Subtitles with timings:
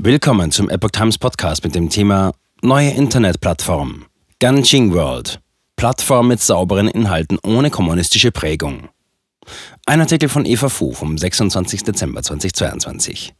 [0.00, 4.06] Willkommen zum Epoch Times Podcast mit dem Thema Neue Internetplattform.
[4.38, 5.40] Ganjing World.
[5.74, 8.90] Plattform mit sauberen Inhalten ohne kommunistische Prägung.
[9.86, 11.82] Ein Artikel von Eva Fu vom 26.
[11.82, 13.34] Dezember 2022.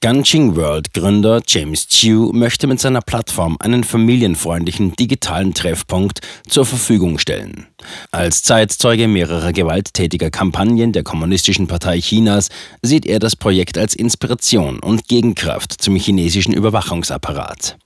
[0.00, 7.18] Ganjing World Gründer James Chu möchte mit seiner Plattform einen familienfreundlichen digitalen Treffpunkt zur Verfügung
[7.18, 7.66] stellen.
[8.10, 12.50] Als Zeitzeuge mehrerer gewalttätiger Kampagnen der Kommunistischen Partei Chinas
[12.82, 17.78] sieht er das Projekt als Inspiration und Gegenkraft zum chinesischen Überwachungsapparat.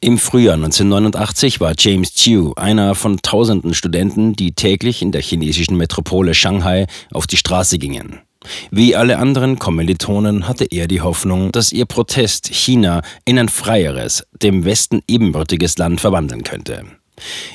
[0.00, 5.76] Im Frühjahr 1989 war James Chu einer von tausenden Studenten, die täglich in der chinesischen
[5.76, 8.20] Metropole Shanghai auf die Straße gingen.
[8.70, 14.24] Wie alle anderen Kommilitonen hatte er die Hoffnung, dass ihr Protest China in ein freieres,
[14.42, 16.84] dem Westen ebenbürtiges Land verwandeln könnte.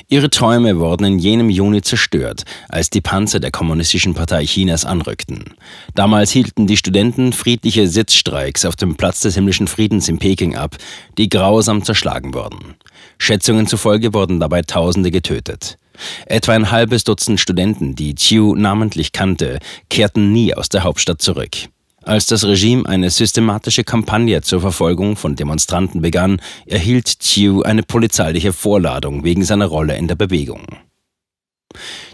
[0.08, 5.54] Ihre Träume wurden in jenem Juni zerstört, als die Panzer der Kommunistischen Partei Chinas anrückten.
[5.94, 10.76] Damals hielten die Studenten friedliche Sitzstreiks auf dem Platz des himmlischen Friedens in Peking ab,
[11.16, 12.74] die grausam zerschlagen wurden.
[13.18, 15.78] Schätzungen zufolge wurden dabei Tausende getötet.
[16.26, 19.58] Etwa ein halbes Dutzend Studenten, die Chiu namentlich kannte,
[19.90, 21.56] kehrten nie aus der Hauptstadt zurück.
[22.02, 28.52] Als das Regime eine systematische Kampagne zur Verfolgung von Demonstranten begann, erhielt Chiu eine polizeiliche
[28.52, 30.66] Vorladung wegen seiner Rolle in der Bewegung.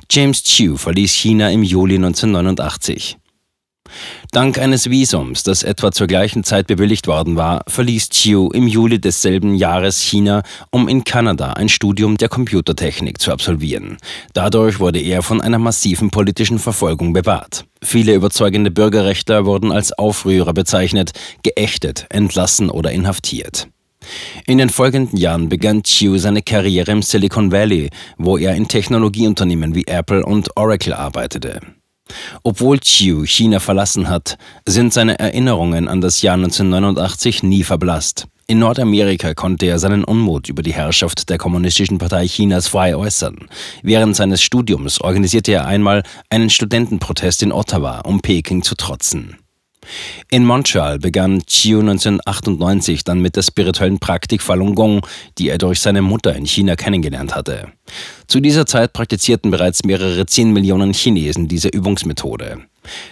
[0.09, 3.20] James Chiu verließ China im Juli 1989.
[4.33, 9.01] Dank eines Visums, das etwa zur gleichen Zeit bewilligt worden war, verließ Chiu im Juli
[9.01, 13.99] desselben Jahres China, um in Kanada ein Studium der Computertechnik zu absolvieren.
[14.33, 17.65] Dadurch wurde er von einer massiven politischen Verfolgung bewahrt.
[17.83, 23.69] Viele überzeugende Bürgerrechtler wurden als Aufrührer bezeichnet, geächtet, entlassen oder inhaftiert.
[24.47, 29.75] In den folgenden Jahren begann Chiu seine Karriere im Silicon Valley, wo er in Technologieunternehmen
[29.75, 31.61] wie Apple und Oracle arbeitete.
[32.43, 38.27] Obwohl Chiu China verlassen hat, sind seine Erinnerungen an das Jahr 1989 nie verblasst.
[38.51, 43.49] In Nordamerika konnte er seinen Unmut über die Herrschaft der Kommunistischen Partei Chinas frei äußern.
[43.85, 49.37] Während seines Studiums organisierte er einmal einen Studentenprotest in Ottawa, um Peking zu trotzen.
[50.31, 55.07] In Montreal begann Chiu 1998 dann mit der spirituellen Praktik Falun Gong,
[55.39, 57.69] die er durch seine Mutter in China kennengelernt hatte.
[58.27, 62.59] Zu dieser Zeit praktizierten bereits mehrere 10 Millionen Chinesen diese Übungsmethode.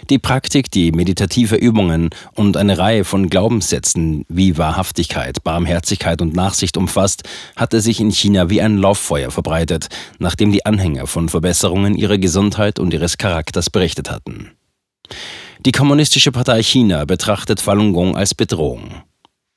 [0.09, 6.75] Die Praktik, die meditative Übungen und eine Reihe von Glaubenssätzen wie Wahrhaftigkeit, Barmherzigkeit und Nachsicht
[6.77, 7.23] umfasst,
[7.55, 12.79] hatte sich in China wie ein Lauffeuer verbreitet, nachdem die Anhänger von Verbesserungen ihrer Gesundheit
[12.79, 14.51] und ihres Charakters berichtet hatten.
[15.65, 19.03] Die Kommunistische Partei China betrachtet Falun Gong als Bedrohung.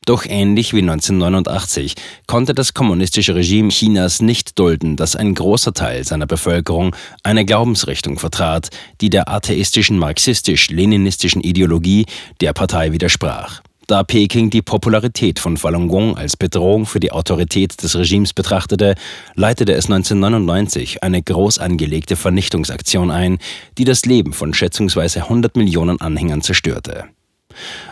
[0.05, 1.95] Doch ähnlich wie 1989
[2.27, 8.19] konnte das kommunistische Regime Chinas nicht dulden, dass ein großer Teil seiner Bevölkerung eine Glaubensrichtung
[8.19, 8.71] vertrat,
[9.01, 12.07] die der atheistischen marxistisch-leninistischen Ideologie
[12.41, 13.63] der Partei widersprach.
[13.93, 18.95] Da Peking die Popularität von Falun Gong als Bedrohung für die Autorität des Regimes betrachtete,
[19.35, 23.37] leitete es 1999 eine groß angelegte Vernichtungsaktion ein,
[23.77, 27.05] die das Leben von schätzungsweise 100 Millionen Anhängern zerstörte.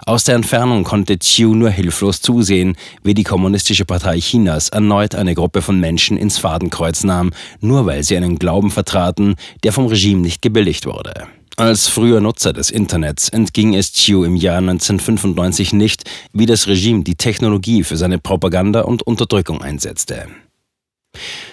[0.06, 5.34] Aus der Entfernung konnte Chiu nur hilflos zusehen, wie die Kommunistische Partei Chinas erneut eine
[5.34, 7.30] Gruppe von Menschen ins Fadenkreuz nahm,
[7.60, 9.34] nur weil sie einen Glauben vertraten,
[9.64, 11.26] der vom Regime nicht gebilligt wurde.
[11.60, 17.04] Als früher Nutzer des Internets entging es Chiu im Jahr 1995 nicht, wie das Regime
[17.04, 20.28] die Technologie für seine Propaganda und Unterdrückung einsetzte.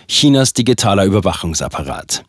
[0.08, 2.24] Chinas digitaler Überwachungsapparat.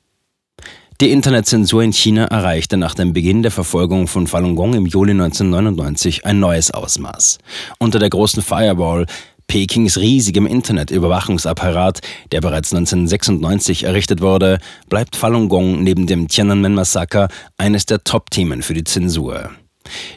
[1.00, 5.12] Die Internetzensur in China erreichte nach dem Beginn der Verfolgung von Falun Gong im Juli
[5.12, 7.39] 1999 ein neues Ausmaß.
[7.78, 9.06] Unter der großen Firewall
[9.48, 12.00] Pekings riesigem Internetüberwachungsapparat,
[12.31, 18.75] der bereits 1996 errichtet wurde, bleibt Falun Gong neben dem Tiananmen-Massaker eines der Top-Themen für
[18.75, 19.50] die Zensur.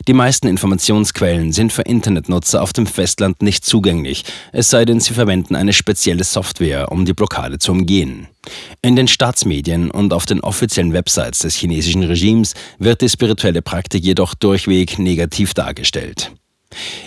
[0.06, 5.14] Die meisten Informationsquellen sind für Internetnutzer auf dem Festland nicht zugänglich, es sei denn, sie
[5.14, 8.28] verwenden eine spezielle Software, um die Blockade zu umgehen.
[8.82, 14.04] In den Staatsmedien und auf den offiziellen Websites des chinesischen Regimes wird die spirituelle Praktik
[14.04, 16.34] jedoch durchweg negativ dargestellt.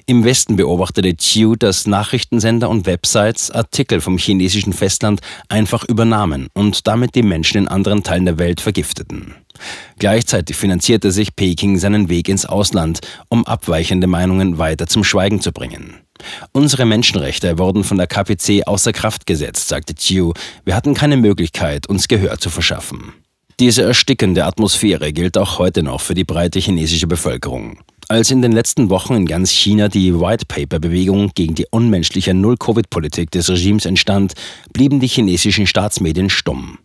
[0.06, 6.86] Im Westen beobachtete Chiu, dass Nachrichtensender und Websites Artikel vom chinesischen Festland einfach übernahmen und
[6.86, 9.34] damit die Menschen in anderen Teilen der Welt vergifteten.
[9.98, 15.52] Gleichzeitig finanzierte sich Peking seinen Weg ins Ausland, um abweichende Meinungen weiter zum Schweigen zu
[15.52, 15.94] bringen.
[16.52, 20.32] Unsere Menschenrechte wurden von der KPC außer Kraft gesetzt, sagte Chiu.
[20.64, 23.12] Wir hatten keine Möglichkeit, uns Gehör zu verschaffen.
[23.60, 27.78] Diese erstickende Atmosphäre gilt auch heute noch für die breite chinesische Bevölkerung.
[28.08, 33.30] Als in den letzten Wochen in ganz China die White Paper-Bewegung gegen die unmenschliche Null-Covid-Politik
[33.30, 34.34] des Regimes entstand,
[34.72, 36.78] blieben die chinesischen Staatsmedien stumm.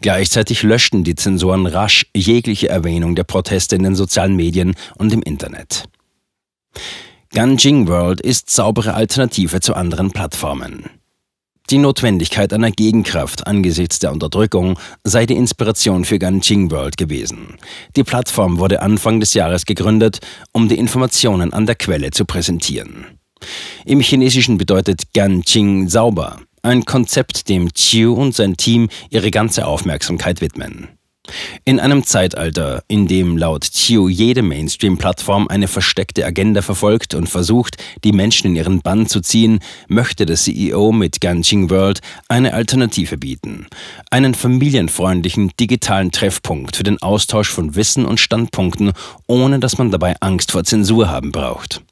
[0.00, 5.22] Gleichzeitig löschten die Zensoren rasch jegliche Erwähnung der Proteste in den sozialen Medien und im
[5.22, 5.84] Internet.
[7.34, 11.01] Ganjing World ist saubere Alternative zu anderen Plattformen.
[11.72, 17.56] Die Notwendigkeit einer Gegenkraft angesichts der Unterdrückung sei die Inspiration für Ganjing World gewesen.
[17.96, 20.18] Die Plattform wurde Anfang des Jahres gegründet,
[20.52, 23.06] um die Informationen an der Quelle zu präsentieren.
[23.86, 30.42] Im Chinesischen bedeutet Ganjing sauber, ein Konzept, dem Chiu und sein Team ihre ganze Aufmerksamkeit
[30.42, 30.88] widmen.
[31.64, 37.76] In einem Zeitalter, in dem laut Chiu jede Mainstream-Plattform eine versteckte Agenda verfolgt und versucht,
[38.02, 43.16] die Menschen in ihren Bann zu ziehen, möchte der CEO mit Ganjing World eine Alternative
[43.18, 43.68] bieten.
[44.10, 48.92] Einen familienfreundlichen digitalen Treffpunkt für den Austausch von Wissen und Standpunkten,
[49.28, 51.82] ohne dass man dabei Angst vor Zensur haben braucht.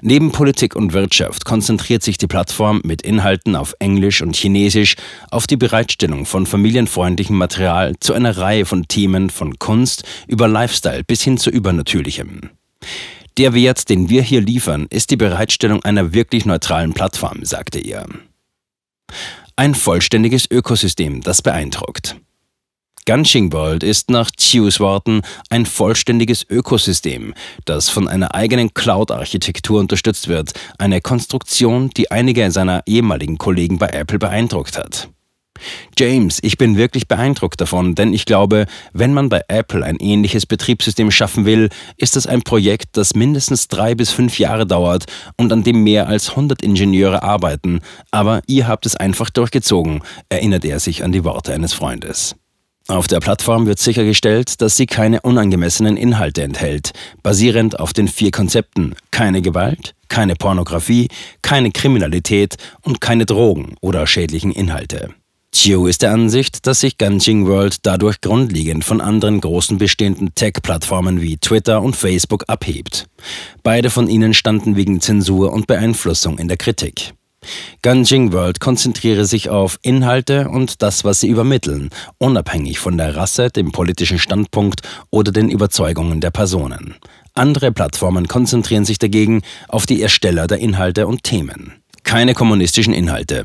[0.00, 4.96] Neben Politik und Wirtschaft konzentriert sich die Plattform mit Inhalten auf Englisch und Chinesisch
[5.30, 11.04] auf die Bereitstellung von familienfreundlichem Material zu einer Reihe von Themen von Kunst über Lifestyle
[11.04, 12.50] bis hin zu Übernatürlichem.
[13.38, 18.06] Der Wert, den wir hier liefern, ist die Bereitstellung einer wirklich neutralen Plattform, sagte er.
[19.56, 22.16] Ein vollständiges Ökosystem, das beeindruckt.
[23.04, 27.34] Ganjing World ist nach Chius Worten ein vollständiges Ökosystem,
[27.64, 33.88] das von einer eigenen Cloud-Architektur unterstützt wird, eine Konstruktion, die einige seiner ehemaligen Kollegen bei
[33.88, 35.08] Apple beeindruckt hat.
[35.98, 40.46] James, ich bin wirklich beeindruckt davon, denn ich glaube, wenn man bei Apple ein ähnliches
[40.46, 45.06] Betriebssystem schaffen will, ist es ein Projekt, das mindestens drei bis fünf Jahre dauert
[45.36, 50.64] und an dem mehr als 100 Ingenieure arbeiten, aber ihr habt es einfach durchgezogen, erinnert
[50.64, 52.36] er sich an die Worte eines Freundes.
[52.92, 56.90] Auf der Plattform wird sichergestellt, dass sie keine unangemessenen Inhalte enthält,
[57.22, 61.08] basierend auf den vier Konzepten keine Gewalt, keine Pornografie,
[61.40, 65.08] keine Kriminalität und keine Drogen oder schädlichen Inhalte.
[65.52, 71.22] Chiu ist der Ansicht, dass sich Ganjing World dadurch grundlegend von anderen großen bestehenden Tech-Plattformen
[71.22, 73.06] wie Twitter und Facebook abhebt.
[73.62, 77.14] Beide von ihnen standen wegen Zensur und Beeinflussung in der Kritik.
[77.82, 83.50] Ganjing World konzentriere sich auf Inhalte und das, was sie übermitteln, unabhängig von der Rasse,
[83.50, 86.96] dem politischen Standpunkt oder den Überzeugungen der Personen.
[87.34, 91.72] Andere Plattformen konzentrieren sich dagegen auf die Ersteller der Inhalte und Themen.
[92.04, 93.44] Keine kommunistischen Inhalte.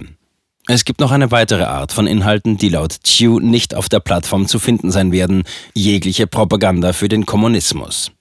[0.70, 4.48] Es gibt noch eine weitere Art von Inhalten, die laut Chiu nicht auf der Plattform
[4.48, 8.12] zu finden sein werden, jegliche Propaganda für den Kommunismus.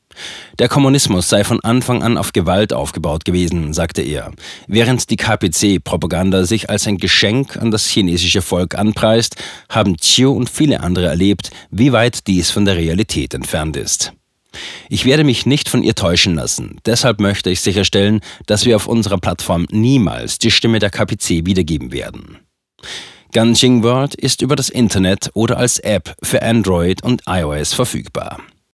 [0.59, 4.33] Der Kommunismus sei von Anfang an auf Gewalt aufgebaut gewesen, sagte er,
[4.67, 9.37] während die KPC-Propaganda sich als ein Geschenk an das chinesische Volk anpreist,
[9.69, 14.13] haben Chiu und viele andere erlebt, wie weit dies von der Realität entfernt ist.
[14.89, 16.79] Ich werde mich nicht von ihr täuschen lassen.
[16.87, 21.93] Deshalb möchte ich sicherstellen, dass wir auf unserer Plattform niemals die Stimme der KPC wiedergeben
[21.93, 22.39] werden.
[23.33, 28.39] Ganjing World ist über das Internet oder als App für Android und iOS verfügbar.